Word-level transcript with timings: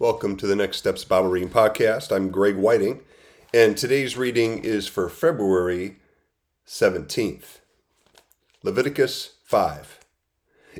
Welcome 0.00 0.36
to 0.36 0.46
the 0.46 0.54
Next 0.54 0.76
Steps 0.76 1.02
Bible 1.02 1.28
Reading 1.28 1.48
Podcast. 1.48 2.14
I'm 2.14 2.30
Greg 2.30 2.54
Whiting, 2.54 3.00
and 3.52 3.76
today's 3.76 4.16
reading 4.16 4.62
is 4.62 4.86
for 4.86 5.08
February 5.08 5.96
17th. 6.64 7.58
Leviticus 8.62 9.32
5. 9.42 9.98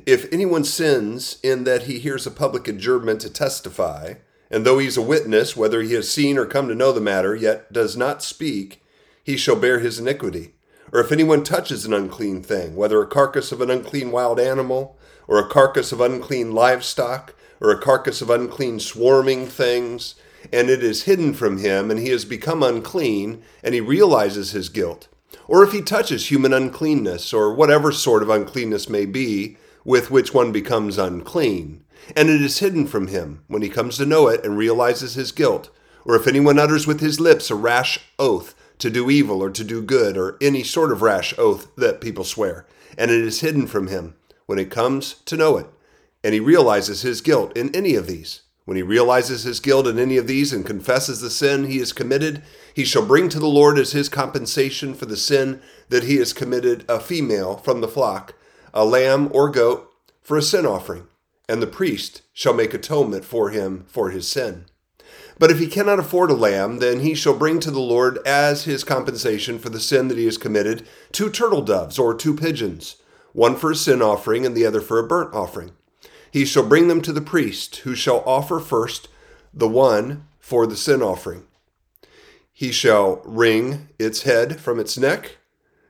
If 0.05 0.31
anyone 0.31 0.63
sins 0.63 1.37
in 1.43 1.65
that 1.65 1.83
he 1.83 1.99
hears 1.99 2.25
a 2.25 2.31
public 2.31 2.69
adjournment 2.69 3.19
to 3.19 3.29
testify, 3.29 4.13
and 4.49 4.65
though 4.65 4.79
he's 4.79 4.95
a 4.95 5.01
witness, 5.01 5.53
whether 5.53 5.81
he 5.81 5.95
has 5.95 6.09
seen 6.09 6.37
or 6.37 6.45
come 6.45 6.69
to 6.69 6.73
know 6.73 6.93
the 6.93 7.01
matter, 7.01 7.35
yet 7.35 7.73
does 7.73 7.97
not 7.97 8.23
speak, 8.23 8.81
he 9.21 9.35
shall 9.35 9.57
bear 9.57 9.79
his 9.79 9.99
iniquity. 9.99 10.53
Or 10.93 11.01
if 11.01 11.11
anyone 11.11 11.43
touches 11.43 11.83
an 11.83 11.91
unclean 11.91 12.41
thing, 12.41 12.73
whether 12.73 13.01
a 13.01 13.07
carcass 13.07 13.51
of 13.51 13.59
an 13.59 13.69
unclean 13.69 14.11
wild 14.11 14.39
animal, 14.39 14.97
or 15.27 15.39
a 15.39 15.49
carcass 15.49 15.91
of 15.91 15.99
unclean 15.99 16.53
livestock, 16.53 17.35
or 17.61 17.71
a 17.71 17.79
carcass 17.79 18.21
of 18.21 18.29
unclean 18.29 18.79
swarming 18.79 19.45
things, 19.45 20.15
and 20.51 20.69
it 20.69 20.83
is 20.83 21.03
hidden 21.03 21.33
from 21.33 21.57
him, 21.57 21.91
and 21.91 21.99
he 21.99 22.09
has 22.09 22.25
become 22.25 22.63
unclean, 22.63 23.41
and 23.63 23.73
he 23.73 23.81
realizes 23.81 24.51
his 24.51 24.69
guilt. 24.69 25.07
Or 25.47 25.63
if 25.63 25.71
he 25.71 25.81
touches 25.81 26.29
human 26.29 26.53
uncleanness, 26.53 27.33
or 27.33 27.53
whatever 27.53 27.91
sort 27.91 28.23
of 28.23 28.29
uncleanness 28.29 28.87
may 28.87 29.05
be, 29.05 29.57
with 29.83 30.11
which 30.11 30.33
one 30.33 30.51
becomes 30.51 30.97
unclean, 30.97 31.83
and 32.15 32.29
it 32.29 32.41
is 32.41 32.59
hidden 32.59 32.87
from 32.87 33.07
him 33.07 33.43
when 33.47 33.61
he 33.61 33.69
comes 33.69 33.97
to 33.97 34.05
know 34.05 34.27
it 34.27 34.45
and 34.45 34.57
realizes 34.57 35.15
his 35.15 35.31
guilt. 35.31 35.69
Or 36.05 36.15
if 36.15 36.27
anyone 36.27 36.57
utters 36.57 36.87
with 36.87 37.01
his 37.01 37.19
lips 37.19 37.49
a 37.49 37.55
rash 37.55 37.99
oath 38.17 38.55
to 38.79 38.89
do 38.89 39.09
evil 39.09 39.43
or 39.43 39.49
to 39.49 39.63
do 39.63 39.81
good, 39.81 40.17
or 40.17 40.37
any 40.39 40.63
sort 40.63 40.91
of 40.91 41.01
rash 41.01 41.33
oath 41.37 41.67
that 41.75 42.01
people 42.01 42.23
swear, 42.23 42.65
and 42.97 43.11
it 43.11 43.21
is 43.21 43.41
hidden 43.41 43.67
from 43.67 43.87
him 43.87 44.15
when 44.45 44.57
he 44.57 44.65
comes 44.65 45.15
to 45.25 45.35
know 45.35 45.57
it 45.57 45.67
and 46.23 46.33
he 46.33 46.39
realizes 46.39 47.01
his 47.01 47.21
guilt 47.21 47.55
in 47.55 47.73
any 47.75 47.95
of 47.95 48.07
these. 48.07 48.41
When 48.65 48.77
he 48.77 48.83
realizes 48.83 49.43
his 49.43 49.59
guilt 49.59 49.87
in 49.87 49.97
any 49.97 50.17
of 50.17 50.27
these 50.27 50.53
and 50.53 50.63
confesses 50.65 51.21
the 51.21 51.31
sin 51.31 51.65
he 51.65 51.79
has 51.79 51.91
committed, 51.91 52.43
he 52.71 52.85
shall 52.85 53.05
bring 53.05 53.27
to 53.29 53.39
the 53.39 53.47
Lord 53.47 53.79
as 53.79 53.93
his 53.93 54.09
compensation 54.09 54.93
for 54.93 55.07
the 55.07 55.17
sin 55.17 55.59
that 55.89 56.03
he 56.03 56.17
has 56.17 56.33
committed 56.33 56.85
a 56.87 56.99
female 56.99 57.57
from 57.57 57.81
the 57.81 57.87
flock, 57.87 58.35
a 58.71 58.85
lamb 58.85 59.29
or 59.33 59.49
goat, 59.49 59.91
for 60.21 60.37
a 60.37 60.41
sin 60.43 60.67
offering, 60.67 61.07
and 61.47 61.63
the 61.63 61.67
priest 61.67 62.21
shall 62.31 62.53
make 62.53 62.75
atonement 62.75 63.25
for 63.25 63.49
him 63.49 63.85
for 63.87 64.11
his 64.11 64.27
sin. 64.27 64.65
But 65.39 65.49
if 65.49 65.57
he 65.57 65.65
cannot 65.65 65.97
afford 65.97 66.29
a 66.29 66.35
lamb, 66.35 66.77
then 66.77 66.99
he 66.99 67.15
shall 67.15 67.33
bring 67.33 67.59
to 67.61 67.71
the 67.71 67.79
Lord 67.79 68.19
as 68.23 68.65
his 68.65 68.83
compensation 68.83 69.57
for 69.57 69.69
the 69.69 69.79
sin 69.79 70.09
that 70.09 70.17
he 70.19 70.25
has 70.25 70.37
committed 70.37 70.85
two 71.11 71.31
turtle 71.31 71.63
doves 71.63 71.97
or 71.97 72.13
two 72.13 72.35
pigeons, 72.35 72.97
one 73.33 73.55
for 73.55 73.71
a 73.71 73.75
sin 73.75 74.01
offering 74.01 74.45
and 74.45 74.55
the 74.55 74.65
other 74.65 74.81
for 74.81 74.99
a 74.99 75.07
burnt 75.07 75.33
offering. 75.33 75.71
He 76.31 76.45
shall 76.45 76.67
bring 76.67 76.87
them 76.87 77.01
to 77.01 77.11
the 77.11 77.21
priest, 77.21 77.77
who 77.77 77.95
shall 77.95 78.23
offer 78.25 78.59
first 78.59 79.07
the 79.53 79.67
one 79.67 80.27
for 80.39 80.67
the 80.67 80.75
sin 80.75 81.01
offering. 81.01 81.45
He 82.51 82.71
shall 82.71 83.21
wring 83.23 83.89
its 83.97 84.23
head 84.23 84.59
from 84.59 84.79
its 84.79 84.97
neck, 84.97 85.37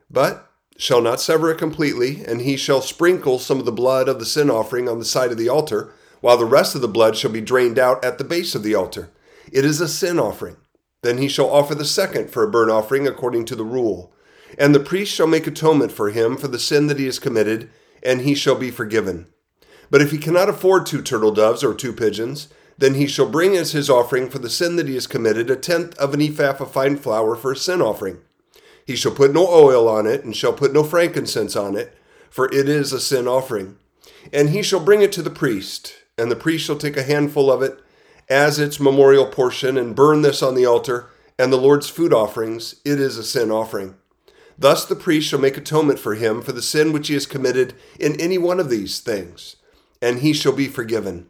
but 0.09 0.49
shall 0.77 1.01
not 1.01 1.19
sever 1.19 1.51
it 1.51 1.57
completely, 1.57 2.23
and 2.25 2.41
he 2.41 2.55
shall 2.55 2.81
sprinkle 2.81 3.39
some 3.39 3.59
of 3.59 3.65
the 3.65 3.71
blood 3.71 4.07
of 4.07 4.19
the 4.19 4.25
sin 4.25 4.49
offering 4.49 4.87
on 4.87 4.99
the 4.99 5.05
side 5.05 5.31
of 5.31 5.37
the 5.37 5.49
altar, 5.49 5.91
while 6.21 6.37
the 6.37 6.45
rest 6.45 6.75
of 6.75 6.81
the 6.81 6.87
blood 6.87 7.17
shall 7.17 7.31
be 7.31 7.41
drained 7.41 7.79
out 7.79 8.03
at 8.05 8.17
the 8.17 8.23
base 8.23 8.55
of 8.55 8.63
the 8.63 8.75
altar. 8.75 9.09
It 9.51 9.65
is 9.65 9.81
a 9.81 9.87
sin 9.87 10.19
offering. 10.19 10.57
Then 11.01 11.17
he 11.17 11.27
shall 11.27 11.49
offer 11.49 11.75
the 11.75 11.85
second 11.85 12.29
for 12.29 12.43
a 12.43 12.51
burnt 12.51 12.71
offering 12.71 13.07
according 13.07 13.45
to 13.45 13.55
the 13.55 13.63
rule. 13.63 14.13
And 14.57 14.75
the 14.75 14.79
priest 14.79 15.13
shall 15.13 15.27
make 15.27 15.47
atonement 15.47 15.91
for 15.91 16.09
him 16.09 16.37
for 16.37 16.47
the 16.47 16.59
sin 16.59 16.87
that 16.87 16.99
he 16.99 17.05
has 17.05 17.19
committed, 17.19 17.69
and 18.03 18.21
he 18.21 18.35
shall 18.35 18.55
be 18.55 18.71
forgiven. 18.71 19.27
But 19.89 20.01
if 20.01 20.11
he 20.11 20.17
cannot 20.17 20.49
afford 20.49 20.85
two 20.85 21.01
turtle 21.01 21.31
doves 21.31 21.63
or 21.63 21.73
two 21.73 21.93
pigeons, 21.93 22.47
then 22.77 22.93
he 22.93 23.07
shall 23.07 23.29
bring 23.29 23.57
as 23.57 23.73
his 23.73 23.89
offering 23.89 24.29
for 24.29 24.39
the 24.39 24.49
sin 24.49 24.75
that 24.77 24.87
he 24.87 24.93
has 24.93 25.07
committed 25.07 25.49
a 25.49 25.55
tenth 25.55 25.97
of 25.97 26.13
an 26.13 26.21
ephah 26.21 26.63
of 26.63 26.71
fine 26.71 26.95
flour 26.95 27.35
for 27.35 27.51
a 27.51 27.55
sin 27.55 27.81
offering. 27.81 28.19
He 28.85 28.95
shall 28.95 29.11
put 29.11 29.33
no 29.33 29.45
oil 29.47 29.87
on 29.87 30.07
it, 30.07 30.23
and 30.23 30.35
shall 30.35 30.53
put 30.53 30.73
no 30.73 30.83
frankincense 30.83 31.55
on 31.55 31.75
it, 31.75 31.95
for 32.29 32.45
it 32.47 32.69
is 32.69 32.93
a 32.93 32.99
sin 32.99 33.27
offering. 33.27 33.77
And 34.31 34.49
he 34.49 34.63
shall 34.63 34.79
bring 34.79 35.01
it 35.01 35.11
to 35.13 35.21
the 35.21 35.29
priest, 35.29 35.93
and 36.17 36.31
the 36.31 36.35
priest 36.35 36.65
shall 36.65 36.77
take 36.77 36.97
a 36.97 37.03
handful 37.03 37.51
of 37.51 37.61
it 37.61 37.79
as 38.29 38.59
its 38.59 38.79
memorial 38.79 39.25
portion, 39.25 39.77
and 39.77 39.95
burn 39.95 40.21
this 40.21 40.41
on 40.41 40.55
the 40.55 40.65
altar, 40.65 41.09
and 41.37 41.51
the 41.51 41.57
Lord's 41.57 41.89
food 41.89 42.13
offerings. 42.13 42.75
It 42.85 42.99
is 42.99 43.17
a 43.17 43.23
sin 43.23 43.51
offering. 43.51 43.95
Thus 44.57 44.85
the 44.85 44.95
priest 44.95 45.27
shall 45.27 45.39
make 45.39 45.57
atonement 45.57 45.99
for 45.99 46.15
him 46.15 46.41
for 46.41 46.51
the 46.51 46.61
sin 46.61 46.91
which 46.91 47.07
he 47.07 47.13
has 47.13 47.25
committed 47.25 47.73
in 47.99 48.19
any 48.19 48.37
one 48.37 48.59
of 48.59 48.69
these 48.69 48.99
things 48.99 49.55
and 50.01 50.19
he 50.19 50.33
shall 50.33 50.53
be 50.53 50.67
forgiven. 50.67 51.27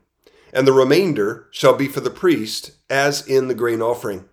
And 0.54 0.68
the 0.68 0.74
remainder 0.74 1.48
shall 1.52 1.74
be 1.74 1.88
for 1.88 2.00
the 2.00 2.10
priest, 2.10 2.72
as 2.90 3.26
in 3.28 3.48
the 3.48 3.56
grain 3.56 3.82
offering. 3.82 4.26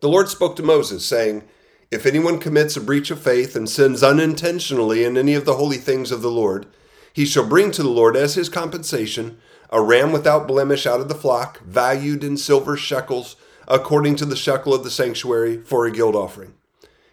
The 0.00 0.08
Lord 0.08 0.28
spoke 0.28 0.56
to 0.56 0.62
Moses, 0.62 1.04
saying, 1.04 1.44
If 1.90 2.06
anyone 2.06 2.38
commits 2.38 2.76
a 2.76 2.80
breach 2.80 3.10
of 3.10 3.20
faith 3.20 3.56
and 3.56 3.68
sins 3.68 4.02
unintentionally 4.02 5.04
in 5.04 5.16
any 5.16 5.34
of 5.34 5.44
the 5.44 5.56
holy 5.56 5.76
things 5.76 6.10
of 6.10 6.22
the 6.22 6.30
Lord, 6.30 6.66
he 7.12 7.26
shall 7.26 7.46
bring 7.46 7.70
to 7.72 7.82
the 7.82 7.90
Lord 7.90 8.16
as 8.16 8.34
his 8.34 8.48
compensation 8.48 9.38
a 9.70 9.82
ram 9.82 10.12
without 10.12 10.48
blemish 10.48 10.86
out 10.86 11.00
of 11.00 11.08
the 11.08 11.14
flock, 11.14 11.60
valued 11.60 12.24
in 12.24 12.36
silver 12.36 12.76
shekels, 12.76 13.36
according 13.68 14.16
to 14.16 14.24
the 14.24 14.36
shekel 14.36 14.74
of 14.74 14.84
the 14.84 14.90
sanctuary, 14.90 15.62
for 15.62 15.86
a 15.86 15.92
guilt 15.92 16.14
offering. 16.14 16.54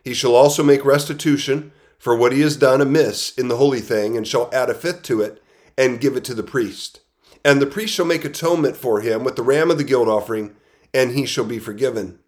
He 0.04 0.14
shall 0.14 0.36
also 0.36 0.64
make 0.64 0.86
restitution 0.86 1.72
for 2.00 2.16
what 2.16 2.32
he 2.32 2.42
has 2.42 2.58
done 2.58 2.82
amiss 2.82 3.32
in 3.38 3.48
the 3.48 3.58
holy 3.58 3.82
thing, 3.82 4.16
and 4.16 4.28
shall 4.28 4.50
add 4.54 4.70
a 4.70 4.74
fifth 4.74 5.04
to 5.04 5.22
it 5.22 5.44
and 5.78 6.02
give 6.02 6.16
it 6.16 6.24
to 6.26 6.34
the 6.34 6.44
priest. 6.44 7.02
And 7.46 7.62
the 7.62 7.68
priest 7.68 7.94
shall 7.94 8.06
make 8.06 8.26
atonement 8.26 8.76
for 8.76 9.02
him 9.02 9.24
with 9.24 9.36
the 9.36 9.44
ram 9.44 9.72
of 9.72 9.78
the 9.78 9.84
guilt 9.84 10.08
offering, 10.08 10.56
and 10.94 11.12
he 11.12 11.26
shall 11.26 11.46
be 11.46 11.60
forgiven. 11.60 12.20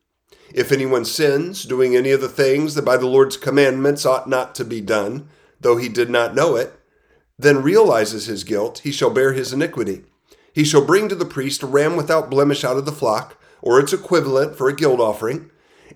If 0.53 0.71
anyone 0.71 1.05
sins, 1.05 1.63
doing 1.63 1.95
any 1.95 2.11
of 2.11 2.21
the 2.21 2.29
things 2.29 2.75
that 2.75 2.85
by 2.85 2.97
the 2.97 3.07
Lord's 3.07 3.37
commandments 3.37 4.05
ought 4.05 4.29
not 4.29 4.55
to 4.55 4.65
be 4.65 4.81
done, 4.81 5.29
though 5.59 5.77
he 5.77 5.89
did 5.89 6.09
not 6.09 6.35
know 6.35 6.55
it, 6.55 6.73
then 7.37 7.63
realizes 7.63 8.25
his 8.25 8.43
guilt, 8.43 8.79
he 8.79 8.91
shall 8.91 9.09
bear 9.09 9.33
his 9.33 9.53
iniquity. 9.53 10.03
He 10.53 10.63
shall 10.63 10.85
bring 10.85 11.07
to 11.09 11.15
the 11.15 11.25
priest 11.25 11.63
a 11.63 11.67
ram 11.67 11.95
without 11.95 12.29
blemish 12.29 12.63
out 12.63 12.77
of 12.77 12.85
the 12.85 12.91
flock, 12.91 13.37
or 13.61 13.79
its 13.79 13.93
equivalent 13.93 14.55
for 14.55 14.69
a 14.69 14.75
guilt 14.75 14.99
offering, 14.99 15.51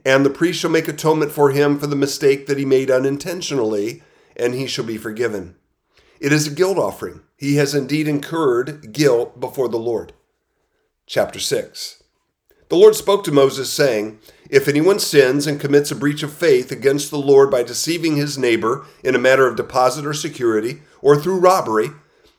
and 0.05 0.25
the 0.25 0.29
priest 0.29 0.59
shall 0.59 0.69
make 0.69 0.87
atonement 0.87 1.31
for 1.31 1.51
him 1.51 1.79
for 1.79 1.87
the 1.87 1.95
mistake 1.95 2.45
that 2.47 2.57
he 2.57 2.65
made 2.65 2.91
unintentionally, 2.91 4.03
and 4.35 4.53
he 4.53 4.67
shall 4.67 4.85
be 4.85 4.97
forgiven. 4.97 5.55
It 6.19 6.31
is 6.31 6.47
a 6.47 6.51
guilt 6.51 6.77
offering. 6.77 7.21
He 7.43 7.55
has 7.55 7.75
indeed 7.75 8.07
incurred 8.07 8.93
guilt 8.93 9.37
before 9.37 9.67
the 9.67 9.75
Lord. 9.75 10.13
Chapter 11.05 11.41
6 11.41 12.01
The 12.69 12.77
Lord 12.77 12.95
spoke 12.95 13.25
to 13.25 13.33
Moses, 13.33 13.69
saying, 13.69 14.19
If 14.49 14.69
anyone 14.69 14.97
sins 14.97 15.45
and 15.45 15.59
commits 15.59 15.91
a 15.91 15.95
breach 15.97 16.23
of 16.23 16.31
faith 16.31 16.71
against 16.71 17.11
the 17.11 17.17
Lord 17.17 17.51
by 17.51 17.63
deceiving 17.63 18.15
his 18.15 18.37
neighbor 18.37 18.85
in 19.03 19.13
a 19.13 19.19
matter 19.19 19.45
of 19.45 19.57
deposit 19.57 20.05
or 20.05 20.13
security, 20.13 20.83
or 21.01 21.17
through 21.17 21.41
robbery, 21.41 21.89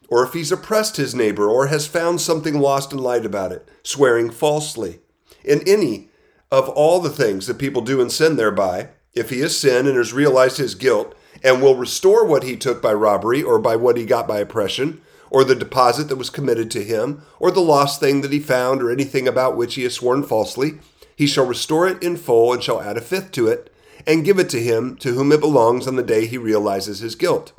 or 0.09 0.25
if 0.25 0.33
he's 0.33 0.51
oppressed 0.51 0.97
his 0.97 1.15
neighbor, 1.15 1.51
or 1.51 1.67
has 1.67 1.87
found 1.87 2.23
something 2.23 2.59
lost 2.59 2.91
and 2.91 3.03
lied 3.03 3.27
about 3.27 3.53
it, 3.53 3.69
swearing 3.83 4.31
falsely, 4.31 5.01
in 5.45 5.61
any 5.67 6.09
of 6.51 6.71
all 6.71 6.99
the 6.99 7.11
things 7.11 7.47
that 7.47 7.59
people 7.59 7.83
do 7.83 8.01
and 8.01 8.11
sin 8.11 8.37
thereby, 8.37 8.89
if 9.13 9.29
he 9.29 9.41
has 9.41 9.55
sinned 9.55 9.87
and 9.87 9.99
has 9.99 10.15
realized 10.15 10.57
his 10.57 10.75
guilt, 10.75 11.15
and 11.43 11.61
will 11.61 11.77
restore 11.77 12.25
what 12.25 12.43
he 12.43 12.57
took 12.57 12.81
by 12.81 12.93
robbery 12.93 13.43
or 13.43 13.59
by 13.59 13.77
what 13.77 13.97
he 13.97 14.05
got 14.05 14.29
by 14.29 14.39
oppression, 14.39 15.01
or 15.31 15.43
the 15.45 15.55
deposit 15.55 16.05
that 16.05 16.17
was 16.17 16.31
committed 16.31 16.71
to 16.71 16.85
him, 16.85 17.23
or 17.41 17.51
the 17.51 17.61
lost 17.61 18.01
thing 18.01 18.21
that 18.21 18.33
he 18.33 18.39
found, 18.39 18.83
or 18.83 18.91
anything 18.91 19.27
about 19.27 19.57
which 19.57 19.75
he 19.75 19.83
has 19.83 19.95
sworn 19.95 20.23
falsely, 20.23 20.79
he 21.17 21.27
shall 21.27 21.47
restore 21.47 21.89
it 21.89 22.03
in 22.03 22.17
full 22.17 22.53
and 22.53 22.63
shall 22.63 22.81
add 22.81 22.97
a 22.97 23.01
fifth 23.01 23.33
to 23.33 23.49
it, 23.49 23.73
and 24.07 24.25
give 24.25 24.39
it 24.39 24.49
to 24.51 24.63
him 24.63 24.97
to 24.97 25.13
whom 25.13 25.33
it 25.33 25.41
belongs 25.41 25.87
on 25.87 25.97
the 25.97 26.03
day 26.03 26.27
he 26.27 26.39
realizes 26.39 27.01
his 27.01 27.15
guilt. 27.15 27.53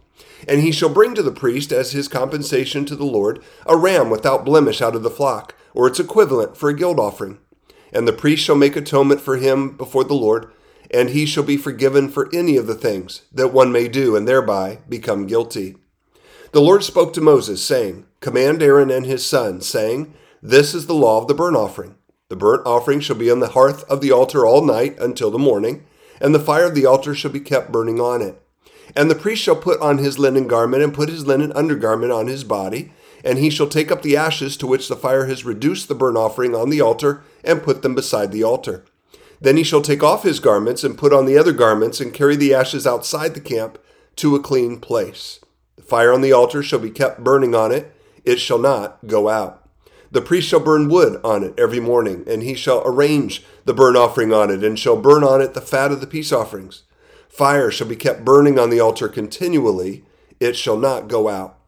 And 0.48 0.62
he 0.62 0.72
shall 0.72 0.90
bring 0.90 1.16
to 1.16 1.24
the 1.24 1.32
priest 1.32 1.72
as 1.72 1.92
his 1.92 2.08
compensation 2.08 2.86
to 2.86 2.96
the 2.96 3.06
Lord 3.06 3.44
a 3.66 3.76
ram 3.76 4.10
without 4.10 4.46
blemish 4.46 4.82
out 4.82 4.96
of 4.96 5.04
the 5.04 5.10
flock, 5.10 5.56
or 5.74 5.88
its 5.88 6.00
equivalent 6.00 6.56
for 6.56 6.70
a 6.70 6.76
guilt 6.76 7.00
offering. 7.00 7.40
And 7.92 8.08
the 8.08 8.14
priest 8.14 8.44
shall 8.44 8.56
make 8.56 8.76
atonement 8.76 9.22
for 9.22 9.38
him 9.38 9.76
before 9.76 10.04
the 10.04 10.14
Lord 10.14 10.52
and 10.92 11.10
he 11.10 11.26
shall 11.26 11.44
be 11.44 11.58
forgiven 11.58 12.10
for 12.10 12.30
any 12.34 12.58
of 12.58 12.68
the 12.68 12.76
things 12.76 13.24
that 13.32 13.54
one 13.54 13.72
may 13.72 13.88
do 13.88 14.16
and 14.16 14.28
thereby 14.28 14.80
become 14.88 15.28
guilty. 15.28 15.76
The 16.52 16.62
Lord 16.62 16.84
spoke 16.84 17.14
to 17.14 17.22
Moses, 17.22 17.64
saying, 17.64 18.06
Command 18.22 18.64
Aaron 18.64 18.90
and 18.90 19.06
his 19.06 19.26
sons, 19.26 19.68
saying, 19.68 20.14
This 20.42 20.74
is 20.74 20.88
the 20.88 20.94
law 20.94 21.22
of 21.22 21.28
the 21.28 21.34
burnt 21.34 21.58
offering. 21.58 21.96
The 22.30 22.36
burnt 22.36 22.66
offering 22.66 23.02
shall 23.02 23.18
be 23.18 23.30
on 23.30 23.40
the 23.40 23.50
hearth 23.50 23.84
of 23.90 24.02
the 24.02 24.12
altar 24.12 24.46
all 24.46 24.64
night 24.64 24.98
until 25.00 25.30
the 25.30 25.38
morning, 25.38 25.86
and 26.22 26.34
the 26.34 26.40
fire 26.40 26.66
of 26.66 26.74
the 26.74 26.86
altar 26.86 27.14
shall 27.14 27.32
be 27.32 27.40
kept 27.40 27.72
burning 27.72 28.00
on 28.00 28.22
it. 28.22 28.42
And 28.96 29.12
the 29.12 29.16
priest 29.16 29.42
shall 29.42 29.56
put 29.56 29.80
on 29.82 29.98
his 29.98 30.18
linen 30.18 30.48
garment 30.48 30.82
and 30.82 30.94
put 30.94 31.10
his 31.10 31.28
linen 31.28 31.52
undergarment 31.52 32.12
on 32.12 32.28
his 32.28 32.44
body, 32.44 32.94
and 33.24 33.38
he 33.38 33.50
shall 33.50 33.68
take 33.68 33.92
up 33.92 34.02
the 34.02 34.16
ashes 34.16 34.56
to 34.58 34.68
which 34.68 34.88
the 34.88 34.96
fire 34.96 35.26
has 35.26 35.44
reduced 35.44 35.88
the 35.88 35.96
burnt 35.96 36.18
offering 36.18 36.56
on 36.56 36.70
the 36.70 36.82
altar 36.82 37.24
and 37.44 37.64
put 37.64 37.82
them 37.82 37.96
beside 37.96 38.32
the 38.32 38.44
altar. 38.44 38.86
Then 39.42 39.58
he 39.58 39.64
shall 39.64 39.82
take 39.82 40.04
off 40.04 40.24
his 40.24 40.40
garments 40.40 40.84
and 40.84 40.98
put 40.98 41.14
on 41.14 41.26
the 41.26 41.38
other 41.38 41.52
garments 41.52 42.00
and 42.00 42.14
carry 42.14 42.36
the 42.36 42.54
ashes 42.54 42.88
outside 42.88 43.34
the 43.34 43.42
camp 43.42 43.78
to 44.18 44.36
a 44.36 44.40
clean 44.40 44.80
place. 44.80 45.40
The 45.76 45.84
fire 45.84 46.14
on 46.14 46.22
the 46.22 46.32
altar 46.32 46.64
shall 46.64 46.80
be 46.80 46.90
kept 46.90 47.24
burning 47.24 47.54
on 47.54 47.72
it, 47.72 47.94
it 48.24 48.38
shall 48.38 48.60
not 48.60 49.06
go 49.08 49.30
out. 49.30 49.68
The 50.12 50.22
priest 50.22 50.48
shall 50.48 50.62
burn 50.62 50.88
wood 50.88 51.20
on 51.24 51.44
it 51.44 51.54
every 51.60 51.80
morning, 51.80 52.24
and 52.28 52.42
he 52.42 52.54
shall 52.54 52.82
arrange 52.86 53.44
the 53.66 53.74
burnt 53.74 53.98
offering 53.98 54.32
on 54.34 54.50
it, 54.50 54.64
and 54.64 54.80
shall 54.80 54.96
burn 54.96 55.24
on 55.24 55.42
it 55.42 55.54
the 55.54 55.62
fat 55.62 55.92
of 55.92 56.00
the 56.00 56.08
peace 56.08 56.32
offerings. 56.32 56.84
Fire 57.28 57.70
shall 57.70 57.88
be 57.88 57.98
kept 57.98 58.24
burning 58.24 58.58
on 58.58 58.70
the 58.70 58.80
altar 58.80 59.10
continually, 59.10 60.06
it 60.40 60.56
shall 60.56 60.78
not 60.78 61.10
go 61.10 61.28
out. 61.28 61.60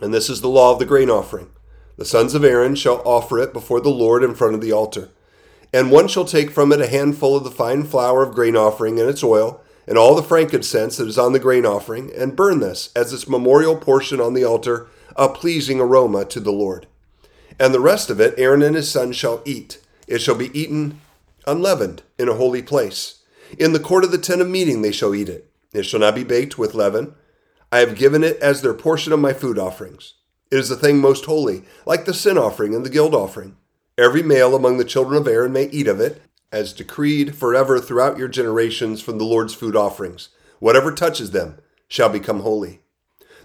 And 0.00 0.12
this 0.12 0.28
is 0.28 0.40
the 0.40 0.48
law 0.48 0.72
of 0.72 0.80
the 0.80 0.84
grain 0.84 1.08
offering. 1.08 1.50
The 1.96 2.04
sons 2.04 2.34
of 2.34 2.42
Aaron 2.42 2.74
shall 2.74 3.00
offer 3.04 3.38
it 3.38 3.52
before 3.52 3.80
the 3.80 3.90
Lord 3.90 4.24
in 4.24 4.34
front 4.34 4.54
of 4.54 4.60
the 4.60 4.72
altar. 4.72 5.10
And 5.74 5.90
one 5.90 6.06
shall 6.06 6.24
take 6.24 6.52
from 6.52 6.70
it 6.70 6.80
a 6.80 6.86
handful 6.86 7.36
of 7.36 7.42
the 7.42 7.50
fine 7.50 7.82
flour 7.82 8.22
of 8.22 8.32
grain 8.32 8.54
offering 8.54 9.00
and 9.00 9.10
its 9.10 9.24
oil, 9.24 9.60
and 9.88 9.98
all 9.98 10.14
the 10.14 10.22
frankincense 10.22 10.98
that 10.98 11.08
is 11.08 11.18
on 11.18 11.32
the 11.32 11.40
grain 11.40 11.66
offering, 11.66 12.12
and 12.14 12.36
burn 12.36 12.60
this 12.60 12.90
as 12.94 13.12
its 13.12 13.28
memorial 13.28 13.74
portion 13.76 14.20
on 14.20 14.34
the 14.34 14.44
altar, 14.44 14.86
a 15.16 15.28
pleasing 15.28 15.80
aroma 15.80 16.26
to 16.26 16.38
the 16.38 16.52
Lord. 16.52 16.86
And 17.58 17.74
the 17.74 17.80
rest 17.80 18.08
of 18.08 18.20
it 18.20 18.34
Aaron 18.38 18.62
and 18.62 18.76
his 18.76 18.88
sons 18.88 19.16
shall 19.16 19.42
eat. 19.44 19.80
It 20.06 20.20
shall 20.20 20.36
be 20.36 20.56
eaten 20.56 21.00
unleavened 21.44 22.02
in 22.20 22.28
a 22.28 22.34
holy 22.34 22.62
place. 22.62 23.24
In 23.58 23.72
the 23.72 23.80
court 23.80 24.04
of 24.04 24.12
the 24.12 24.18
tent 24.18 24.40
of 24.40 24.48
meeting 24.48 24.82
they 24.82 24.92
shall 24.92 25.12
eat 25.12 25.28
it. 25.28 25.50
It 25.72 25.82
shall 25.82 25.98
not 25.98 26.14
be 26.14 26.22
baked 26.22 26.56
with 26.56 26.74
leaven. 26.74 27.16
I 27.72 27.78
have 27.78 27.96
given 27.96 28.22
it 28.22 28.36
as 28.38 28.62
their 28.62 28.74
portion 28.74 29.12
of 29.12 29.18
my 29.18 29.32
food 29.32 29.58
offerings. 29.58 30.14
It 30.52 30.58
is 30.60 30.70
a 30.70 30.76
thing 30.76 31.00
most 31.00 31.24
holy, 31.24 31.64
like 31.84 32.04
the 32.04 32.14
sin 32.14 32.38
offering 32.38 32.76
and 32.76 32.86
the 32.86 32.90
guilt 32.90 33.12
offering. 33.12 33.56
Every 33.96 34.24
male 34.24 34.56
among 34.56 34.78
the 34.78 34.84
children 34.84 35.16
of 35.20 35.28
Aaron 35.28 35.52
may 35.52 35.66
eat 35.66 35.86
of 35.86 36.00
it, 36.00 36.20
as 36.50 36.72
decreed 36.72 37.36
forever 37.36 37.78
throughout 37.78 38.18
your 38.18 38.26
generations 38.26 39.00
from 39.00 39.18
the 39.18 39.24
Lord's 39.24 39.54
food 39.54 39.76
offerings. 39.76 40.30
Whatever 40.58 40.90
touches 40.90 41.30
them 41.30 41.58
shall 41.86 42.08
become 42.08 42.40
holy. 42.40 42.80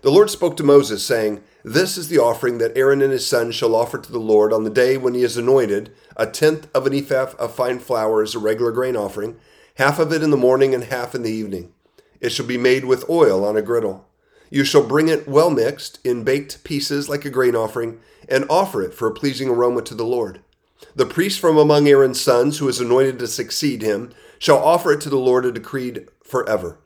The 0.01 0.09
Lord 0.09 0.31
spoke 0.31 0.57
to 0.57 0.63
Moses, 0.63 1.05
saying, 1.05 1.43
This 1.63 1.97
is 1.99 2.09
the 2.09 2.17
offering 2.17 2.57
that 2.57 2.75
Aaron 2.75 3.03
and 3.03 3.11
his 3.11 3.27
sons 3.27 3.53
shall 3.53 3.75
offer 3.75 3.99
to 3.99 4.11
the 4.11 4.17
Lord 4.17 4.51
on 4.51 4.63
the 4.63 4.71
day 4.71 4.97
when 4.97 5.13
he 5.13 5.21
is 5.21 5.37
anointed 5.37 5.93
a 6.17 6.25
tenth 6.25 6.67
of 6.73 6.87
an 6.87 6.95
ephah 6.95 7.35
of 7.37 7.53
fine 7.53 7.77
flour 7.77 8.23
as 8.23 8.33
a 8.33 8.39
regular 8.39 8.71
grain 8.71 8.95
offering, 8.95 9.37
half 9.75 9.99
of 9.99 10.11
it 10.11 10.23
in 10.23 10.31
the 10.31 10.37
morning 10.37 10.73
and 10.73 10.85
half 10.85 11.13
in 11.13 11.21
the 11.21 11.31
evening. 11.31 11.73
It 12.21 12.29
shall 12.29 12.47
be 12.47 12.57
made 12.57 12.85
with 12.85 13.07
oil 13.07 13.45
on 13.45 13.55
a 13.55 13.61
griddle. 13.61 14.08
You 14.49 14.63
shall 14.63 14.83
bring 14.83 15.07
it 15.07 15.27
well 15.27 15.49
mixed 15.49 15.99
in 16.03 16.23
baked 16.23 16.63
pieces 16.63 17.07
like 17.09 17.25
a 17.25 17.29
grain 17.29 17.55
offering, 17.55 17.99
and 18.27 18.45
offer 18.49 18.81
it 18.81 18.93
for 18.93 19.07
a 19.07 19.13
pleasing 19.13 19.49
aroma 19.49 19.81
to 19.83 19.95
the 19.95 20.05
Lord. 20.05 20.41
The 20.95 21.05
priest 21.05 21.39
from 21.39 21.57
among 21.57 21.87
Aaron's 21.87 22.21
sons, 22.21 22.57
who 22.57 22.67
is 22.67 22.79
anointed 22.79 23.19
to 23.19 23.27
succeed 23.27 23.81
him, 23.81 24.11
shall 24.37 24.57
offer 24.57 24.91
it 24.91 25.01
to 25.01 25.09
the 25.09 25.17
Lord 25.17 25.45
a 25.45 25.51
decreed 25.51 26.07
forever. 26.23 26.79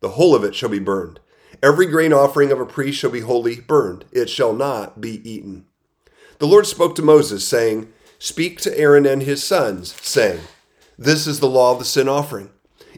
The 0.00 0.10
whole 0.10 0.34
of 0.34 0.44
it 0.44 0.54
shall 0.54 0.68
be 0.68 0.78
burned. 0.78 1.20
Every 1.62 1.86
grain 1.86 2.12
offering 2.12 2.50
of 2.50 2.60
a 2.60 2.66
priest 2.66 2.98
shall 2.98 3.10
be 3.10 3.20
wholly 3.20 3.60
burned, 3.60 4.04
it 4.12 4.28
shall 4.28 4.52
not 4.52 5.00
be 5.00 5.28
eaten. 5.28 5.66
The 6.38 6.46
Lord 6.46 6.66
spoke 6.66 6.94
to 6.96 7.02
Moses, 7.02 7.46
saying, 7.46 7.92
Speak 8.18 8.60
to 8.60 8.78
Aaron 8.78 9.06
and 9.06 9.22
his 9.22 9.42
sons, 9.42 9.94
saying, 10.02 10.40
This 10.98 11.26
is 11.26 11.40
the 11.40 11.48
law 11.48 11.72
of 11.72 11.78
the 11.78 11.84
sin 11.84 12.08
offering. 12.08 12.50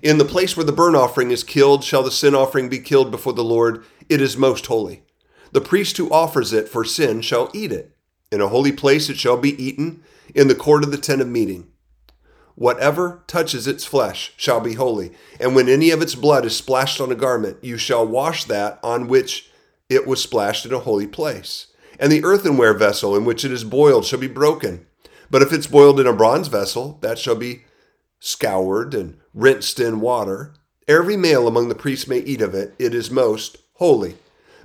In 0.03 0.19
the 0.19 0.25
place 0.25 0.57
where 0.57 0.65
the 0.65 0.73
burnt 0.73 0.97
offering 0.97 1.31
is 1.31 1.43
killed, 1.43 1.83
shall 1.83 2.03
the 2.03 2.11
sin 2.11 2.35
offering 2.35 2.69
be 2.69 2.79
killed 2.79 3.11
before 3.11 3.33
the 3.33 3.45
Lord. 3.45 3.85
It 4.09 4.21
is 4.21 4.37
most 4.37 4.67
holy. 4.67 5.03
The 5.53 5.61
priest 5.61 5.97
who 5.97 6.11
offers 6.11 6.53
it 6.53 6.69
for 6.69 6.85
sin 6.85 7.21
shall 7.23 7.51
eat 7.53 7.73
it. 7.73 7.97
In 8.31 8.41
a 8.41 8.49
holy 8.49 8.73
place 8.73 9.09
it 9.09 9.17
shall 9.17 9.37
be 9.37 9.61
eaten, 9.63 10.03
in 10.35 10.49
the 10.49 10.55
court 10.55 10.85
of 10.85 10.91
the 10.91 10.99
tent 10.99 11.21
of 11.21 11.29
meeting. 11.29 11.69
Whatever 12.55 13.23
touches 13.27 13.67
its 13.67 13.85
flesh 13.85 14.33
shall 14.37 14.61
be 14.61 14.75
holy, 14.75 15.13
and 15.39 15.55
when 15.55 15.69
any 15.69 15.91
of 15.91 16.01
its 16.01 16.15
blood 16.15 16.45
is 16.45 16.57
splashed 16.57 17.01
on 17.01 17.13
a 17.13 17.17
garment, 17.17 17.59
you 17.63 17.77
shall 17.77 18.07
wash 18.07 18.45
that 18.45 18.79
on 18.83 19.09
which 19.09 19.51
it 19.89 20.07
was 20.07 20.23
splashed 20.23 20.65
in 20.65 20.73
a 20.73 20.79
holy 20.79 21.07
place. 21.07 21.69
And 21.99 22.11
the 22.11 22.25
earthenware 22.25 22.75
vessel 22.75 23.17
in 23.17 23.25
which 23.25 23.45
it 23.45 23.53
is 23.53 23.65
boiled 23.65 24.05
shall 24.05 24.19
be 24.19 24.27
broken. 24.27 24.87
But 25.31 25.43
if 25.43 25.53
it's 25.53 25.67
boiled 25.67 26.01
in 26.01 26.07
a 26.07 26.13
bronze 26.13 26.49
vessel, 26.49 26.99
that 27.03 27.19
shall 27.19 27.35
be 27.35 27.65
scoured 28.21 28.95
and 28.95 29.19
rinsed 29.35 29.81
in 29.81 30.01
water. 30.01 30.55
Every 30.89 31.17
male 31.17 31.47
among 31.47 31.69
the 31.69 31.75
priests 31.75 32.07
may 32.07 32.19
eat 32.19 32.41
of 32.41 32.55
it, 32.55 32.75
it 32.79 32.95
is 32.95 33.11
most 33.11 33.59
holy. 33.77 34.17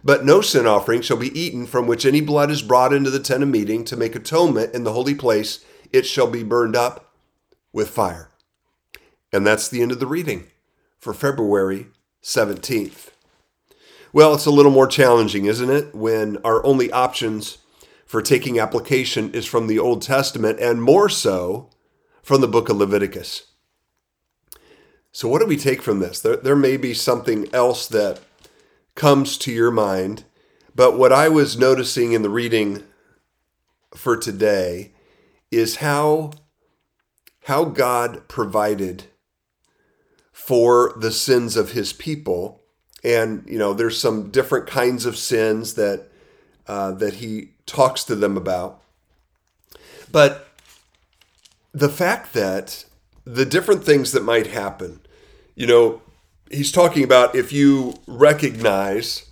But 0.04 0.26
no 0.26 0.42
sin 0.42 0.66
offering 0.66 1.02
shall 1.02 1.18
be 1.18 1.38
eaten 1.40 1.66
from 1.66 1.88
which 1.88 2.06
any 2.06 2.22
blood 2.22 2.50
is 2.50 2.62
brought 2.62 2.94
into 2.94 3.10
the 3.10 3.20
tent 3.20 3.44
of 3.44 3.50
meeting 3.50 3.86
to 3.86 3.96
make 3.96 4.16
atonement 4.16 4.74
in 4.74 4.84
the 4.84 4.94
holy 4.94 5.14
place. 5.14 5.64
It 5.94 6.06
shall 6.06 6.28
be 6.28 6.44
burned 6.44 6.76
up 6.76 7.14
with 7.72 7.90
fire. 7.90 8.30
And 9.32 9.46
that's 9.46 9.68
the 9.68 9.82
end 9.82 9.92
of 9.92 10.00
the 10.00 10.08
reading 10.08 10.48
for 11.00 11.14
February 11.14 11.88
17th. 12.24 13.10
Well, 14.14 14.34
it's 14.34 14.46
a 14.46 14.52
little 14.52 14.72
more 14.72 14.88
challenging, 14.88 15.46
isn't 15.46 15.70
it, 15.70 15.96
when 15.96 16.38
our 16.44 16.66
only 16.66 16.92
options 16.92 17.60
for 18.06 18.22
taking 18.22 18.60
application 18.60 19.32
is 19.32 19.46
from 19.46 19.68
the 19.68 19.80
Old 19.80 20.02
Testament 20.02 20.60
and 20.60 20.82
more 20.82 21.08
so 21.08 21.70
from 22.22 22.42
the 22.42 22.48
book 22.48 22.68
of 22.68 22.76
Leviticus. 22.76 23.48
So, 25.14 25.28
what 25.28 25.40
do 25.40 25.46
we 25.46 25.58
take 25.58 25.82
from 25.82 26.00
this? 26.00 26.20
There, 26.20 26.36
there 26.36 26.56
may 26.56 26.76
be 26.76 26.94
something 26.94 27.48
else 27.54 27.88
that 27.88 28.20
comes 28.96 29.38
to 29.40 29.52
your 29.52 29.72
mind, 29.72 30.26
but 30.76 30.98
what 30.98 31.12
I 31.12 31.30
was 31.30 31.58
noticing 31.58 32.14
in 32.14 32.22
the 32.22 32.30
reading 32.30 32.84
for 33.96 34.16
today 34.16 34.94
is 35.52 35.78
how 35.78 36.32
how 37.46 37.66
God 37.66 38.28
provided 38.28 39.06
for 40.32 40.94
the 40.96 41.12
sins 41.12 41.58
of 41.58 41.72
his 41.72 41.92
people. 41.92 42.62
And, 43.04 43.44
you 43.48 43.58
know, 43.58 43.74
there's 43.74 44.00
some 44.00 44.30
different 44.30 44.68
kinds 44.68 45.06
of 45.06 45.18
sins 45.18 45.74
that, 45.74 46.08
uh, 46.68 46.92
that 46.94 47.16
he 47.16 47.54
talks 47.66 48.04
to 48.06 48.16
them 48.16 48.38
about. 48.38 48.82
But 50.12 50.48
the 51.74 51.90
fact 51.90 52.34
that 52.34 52.86
the 53.26 53.46
different 53.46 53.84
things 53.84 54.12
that 54.12 54.24
might 54.24 54.48
happen, 54.48 55.02
you 55.56 55.66
know, 55.66 56.02
he's 56.52 56.72
talking 56.72 57.04
about 57.04 57.36
if 57.36 57.52
you 57.52 57.96
recognize 58.08 59.30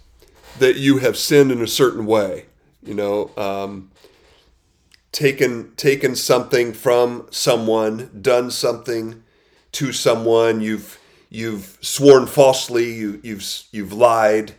that 0.60 0.78
you 0.78 0.98
have 1.00 1.18
sinned 1.18 1.52
in 1.52 1.62
a 1.62 1.68
certain 1.68 2.06
way, 2.06 2.46
you 2.84 2.94
know, 2.94 3.32
um, 3.38 3.92
taken 5.12 5.74
taken 5.76 6.16
something 6.16 6.74
from 6.74 7.28
someone, 7.32 8.10
done 8.22 8.52
something 8.52 9.24
to 9.74 9.92
someone, 9.92 10.62
you've 10.62 11.00
you've 11.30 11.78
sworn 11.82 12.26
falsely, 12.26 12.94
you, 12.94 13.20
you've 13.24 13.64
you've 13.72 13.94
lied, 13.94 14.54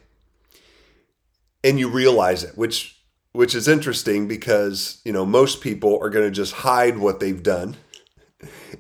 and 1.65 1.79
you 1.79 1.89
realize 1.89 2.45
it, 2.45 2.57
which 2.57 2.97
which 3.33 3.55
is 3.55 3.69
interesting 3.69 4.27
because 4.27 5.01
you 5.05 5.13
know 5.13 5.25
most 5.25 5.61
people 5.61 5.99
are 6.03 6.11
going 6.11 6.27
to 6.27 6.31
just 6.31 6.53
hide 6.53 6.99
what 6.99 7.21
they've 7.21 7.43
done, 7.43 7.77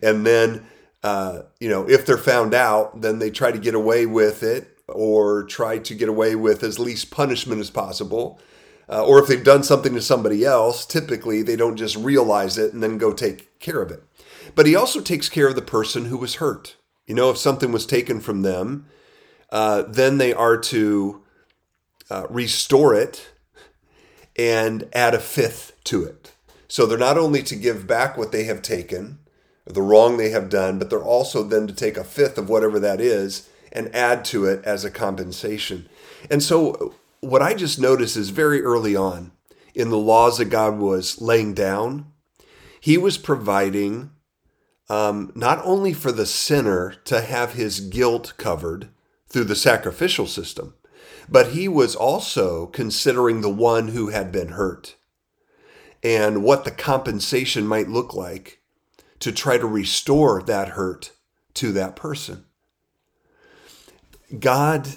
and 0.02 0.26
then 0.26 0.66
uh, 1.02 1.42
you 1.58 1.68
know 1.68 1.88
if 1.88 2.06
they're 2.06 2.18
found 2.18 2.54
out, 2.54 3.00
then 3.00 3.18
they 3.18 3.30
try 3.30 3.50
to 3.50 3.58
get 3.58 3.74
away 3.74 4.06
with 4.06 4.42
it 4.42 4.78
or 4.88 5.44
try 5.44 5.78
to 5.78 5.94
get 5.94 6.08
away 6.08 6.34
with 6.34 6.62
as 6.62 6.78
least 6.78 7.10
punishment 7.10 7.60
as 7.60 7.70
possible 7.70 8.40
uh, 8.90 9.04
or 9.04 9.20
if 9.20 9.28
they've 9.28 9.44
done 9.44 9.62
something 9.62 9.94
to 9.94 10.02
somebody 10.02 10.44
else, 10.44 10.84
typically 10.84 11.42
they 11.42 11.54
don't 11.54 11.76
just 11.76 11.94
realize 11.96 12.58
it 12.58 12.72
and 12.72 12.82
then 12.82 12.98
go 12.98 13.12
take 13.12 13.58
care 13.60 13.80
of 13.80 13.90
it. 13.92 14.02
But 14.56 14.66
he 14.66 14.74
also 14.74 15.00
takes 15.00 15.28
care 15.28 15.46
of 15.46 15.54
the 15.54 15.62
person 15.62 16.06
who 16.06 16.16
was 16.16 16.36
hurt. 16.36 16.76
You 17.06 17.14
know, 17.14 17.30
if 17.30 17.38
something 17.38 17.70
was 17.70 17.86
taken 17.86 18.20
from 18.20 18.42
them, 18.42 18.86
uh, 19.50 19.82
then 19.82 20.18
they 20.18 20.32
are 20.32 20.56
to 20.56 21.22
uh, 22.10 22.26
restore 22.28 22.92
it 22.92 23.30
and 24.36 24.88
add 24.92 25.14
a 25.14 25.20
fifth 25.20 25.72
to 25.84 26.02
it. 26.02 26.32
So 26.66 26.84
they're 26.84 26.98
not 26.98 27.18
only 27.18 27.44
to 27.44 27.54
give 27.54 27.86
back 27.86 28.16
what 28.16 28.32
they 28.32 28.44
have 28.44 28.60
taken, 28.60 29.19
the 29.74 29.82
wrong 29.82 30.16
they 30.16 30.30
have 30.30 30.48
done, 30.48 30.78
but 30.78 30.90
they're 30.90 31.02
also 31.02 31.42
then 31.42 31.66
to 31.66 31.74
take 31.74 31.96
a 31.96 32.04
fifth 32.04 32.38
of 32.38 32.48
whatever 32.48 32.78
that 32.80 33.00
is 33.00 33.48
and 33.72 33.94
add 33.94 34.24
to 34.26 34.44
it 34.44 34.64
as 34.64 34.84
a 34.84 34.90
compensation. 34.90 35.88
And 36.30 36.42
so 36.42 36.94
what 37.20 37.42
I 37.42 37.54
just 37.54 37.78
noticed 37.78 38.16
is 38.16 38.30
very 38.30 38.62
early 38.62 38.96
on 38.96 39.32
in 39.74 39.90
the 39.90 39.98
laws 39.98 40.38
that 40.38 40.46
God 40.46 40.78
was 40.78 41.20
laying 41.20 41.54
down, 41.54 42.06
He 42.80 42.98
was 42.98 43.18
providing 43.18 44.10
um, 44.88 45.30
not 45.34 45.60
only 45.64 45.92
for 45.92 46.10
the 46.10 46.26
sinner 46.26 46.94
to 47.04 47.20
have 47.20 47.52
his 47.52 47.80
guilt 47.80 48.34
covered 48.36 48.88
through 49.28 49.44
the 49.44 49.54
sacrificial 49.54 50.26
system, 50.26 50.74
but 51.28 51.48
He 51.48 51.68
was 51.68 51.94
also 51.94 52.66
considering 52.66 53.40
the 53.40 53.50
one 53.50 53.88
who 53.88 54.08
had 54.08 54.32
been 54.32 54.48
hurt 54.48 54.96
and 56.02 56.42
what 56.42 56.64
the 56.64 56.70
compensation 56.70 57.66
might 57.66 57.88
look 57.88 58.14
like 58.14 58.59
to 59.20 59.32
try 59.32 59.58
to 59.58 59.66
restore 59.66 60.42
that 60.42 60.70
hurt 60.70 61.12
to 61.54 61.72
that 61.72 61.96
person. 61.96 62.44
God 64.38 64.88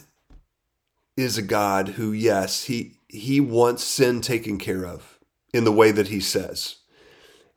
is 1.15 1.37
a 1.37 1.41
God 1.41 1.89
who, 1.89 2.11
yes, 2.11 2.65
he 2.65 2.97
he 3.07 3.39
wants 3.39 3.83
sin 3.83 4.21
taken 4.21 4.57
care 4.57 4.85
of 4.85 5.19
in 5.53 5.65
the 5.65 5.71
way 5.71 5.91
that 5.91 6.07
he 6.07 6.19
says. 6.19 6.77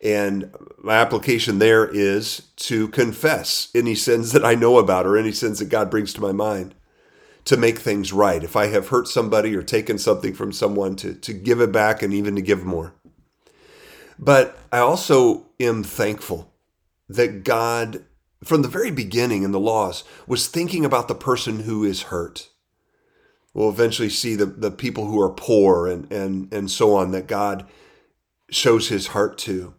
And 0.03 0.55
my 0.79 0.97
application 0.97 1.59
there 1.59 1.89
is 1.89 2.49
to 2.57 2.89
confess 2.89 3.71
any 3.75 3.95
sins 3.95 4.33
that 4.33 4.45
I 4.45 4.55
know 4.55 4.77
about 4.77 5.07
or 5.07 5.17
any 5.17 5.33
sins 5.33 5.59
that 5.59 5.71
God 5.71 5.91
brings 5.91 6.13
to 6.13 6.21
my 6.21 6.33
mind 6.33 6.75
to 7.47 7.57
make 7.57 7.79
things 7.79 8.13
right. 8.13 8.45
If 8.45 8.55
I 8.55 8.67
have 8.67 8.89
hurt 8.89 9.09
somebody 9.09 9.57
or 9.57 9.63
taken 9.63 9.97
something 9.97 10.35
from 10.35 10.53
someone, 10.53 10.97
to, 10.97 11.15
to 11.15 11.33
give 11.33 11.61
it 11.61 11.73
back 11.73 12.03
and 12.03 12.13
even 12.13 12.37
to 12.37 12.43
give 12.43 12.65
more. 12.65 12.93
But 14.19 14.59
I 14.71 14.79
also 14.79 15.47
am 15.59 15.83
thankful 15.83 16.53
that 17.09 17.45
God, 17.45 18.05
from 18.43 18.63
the 18.63 18.69
very 18.69 18.91
beginning 18.91 19.43
in 19.43 19.53
the 19.53 19.61
laws, 19.61 20.05
was 20.27 20.49
thinking 20.49 20.85
about 20.85 21.09
the 21.09 21.15
person 21.15 21.61
who 21.61 21.85
is 21.85 22.05
hurt. 22.05 22.51
We'll 23.55 23.71
eventually 23.71 24.11
see 24.11 24.35
the, 24.35 24.47
the 24.47 24.71
people 24.71 25.07
who 25.07 25.21
are 25.21 25.31
poor 25.31 25.87
and, 25.87 26.11
and, 26.13 26.53
and 26.53 26.71
so 26.71 26.95
on 26.95 27.13
that 27.13 27.27
God 27.27 27.67
shows 28.51 28.89
his 28.89 29.09
heart 29.09 29.39
to. 29.39 29.75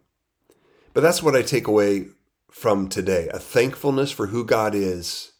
But 0.92 1.02
that's 1.02 1.22
what 1.22 1.36
I 1.36 1.42
take 1.42 1.68
away 1.68 2.06
from 2.50 2.88
today 2.88 3.28
a 3.32 3.38
thankfulness 3.38 4.10
for 4.10 4.28
who 4.28 4.44
God 4.44 4.74
is, 4.74 5.32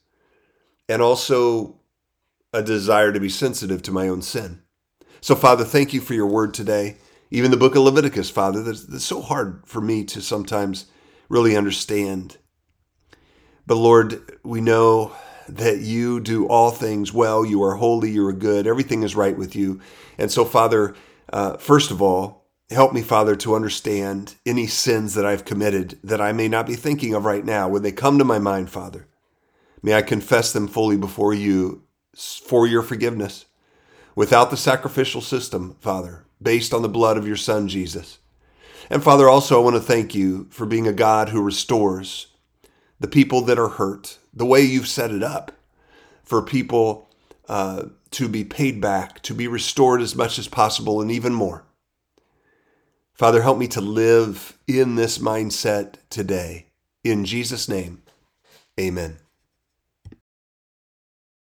and 0.89 1.03
also 1.03 1.81
a 2.53 2.63
desire 2.63 3.13
to 3.13 3.21
be 3.21 3.29
sensitive 3.29 3.83
to 3.83 3.93
my 3.93 4.09
own 4.09 4.23
sin. 4.23 4.63
So, 5.21 5.35
Father, 5.35 5.65
thank 5.65 5.93
you 5.93 6.01
for 6.01 6.15
your 6.15 6.27
word 6.27 6.55
today. 6.55 6.97
Even 7.31 7.51
the 7.51 7.57
book 7.57 7.75
of 7.75 7.83
Leviticus, 7.83 8.31
Father, 8.31 8.63
that's, 8.63 8.87
that's 8.87 9.05
so 9.05 9.21
hard 9.21 9.63
for 9.67 9.81
me 9.81 10.05
to 10.05 10.23
sometimes 10.23 10.87
really 11.29 11.57
understand. 11.57 12.37
But 13.67 13.77
Lord, 13.77 14.39
we 14.43 14.61
know 14.61 15.13
that 15.49 15.81
you 15.81 16.21
do 16.21 16.47
all 16.47 16.71
things 16.71 17.13
well. 17.13 17.45
You 17.45 17.63
are 17.63 17.77
holy. 17.77 18.11
You 18.11 18.27
are 18.27 18.33
good. 18.33 18.67
Everything 18.67 19.03
is 19.03 19.17
right 19.17 19.37
with 19.37 19.57
you. 19.57 19.81
And 20.17 20.31
so, 20.31 20.45
Father, 20.45 20.95
uh, 21.33 21.57
first 21.57 21.91
of 21.91 22.03
all, 22.03 22.47
help 22.71 22.93
me, 22.93 23.03
Father, 23.03 23.35
to 23.37 23.55
understand 23.55 24.35
any 24.45 24.67
sins 24.67 25.15
that 25.15 25.25
I've 25.25 25.45
committed 25.45 25.99
that 26.05 26.21
I 26.21 26.33
may 26.33 26.49
not 26.49 26.67
be 26.67 26.77
thinking 26.77 27.15
of 27.15 27.25
right 27.25 27.45
now. 27.45 27.69
When 27.69 27.83
they 27.83 27.93
come 27.93 28.19
to 28.19 28.25
my 28.25 28.39
mind, 28.39 28.71
Father, 28.71 29.07
may 29.83 29.95
I 29.95 30.03
confess 30.03 30.53
them 30.53 30.69
fully 30.69 30.97
before 30.97 31.33
you 31.33 31.85
for 32.15 32.67
your 32.67 32.83
forgiveness. 32.83 33.47
Without 34.15 34.51
the 34.51 34.57
sacrificial 34.57 35.21
system, 35.21 35.77
Father, 35.81 36.25
based 36.43 36.75
on 36.75 36.83
the 36.83 36.89
blood 36.89 37.17
of 37.17 37.27
your 37.27 37.37
Son, 37.37 37.69
Jesus. 37.69 38.18
And 38.91 39.03
Father, 39.03 39.29
also, 39.29 39.61
I 39.61 39.65
want 39.65 39.77
to 39.77 39.83
thank 39.83 40.15
you 40.15 40.47
for 40.51 40.65
being 40.65 40.87
a 40.87 40.93
God 40.93 41.29
who 41.29 41.43
restores 41.43 42.29
the 42.99 43.09
people 43.09 43.43
that 43.43 43.59
are 43.59 43.69
hurt, 43.69 44.19
the 44.33 44.47
way 44.47 44.63
you've 44.63 44.89
set 44.89 45.11
it 45.11 45.23
up 45.23 45.53
for 46.23 46.43
people 46.43 47.09
uh, 47.49 47.85
to 48.13 48.29
be 48.29 48.45
paid 48.45 48.81
back, 48.81 49.23
to 49.23 49.35
be 49.35 49.47
restored 49.47 50.01
as 50.01 50.17
much 50.17 50.39
as 50.39 50.49
possible, 50.49 51.01
and 51.01 51.11
even 51.11 51.35
more. 51.35 51.65
Father, 53.13 53.43
help 53.43 53.59
me 53.59 53.69
to 53.69 53.81
live 53.81 54.57
in 54.67 54.95
this 54.95 55.19
mindset 55.19 55.95
today. 56.09 56.67
In 57.05 57.25
Jesus' 57.25 57.69
name, 57.69 58.03
amen. 58.79 59.19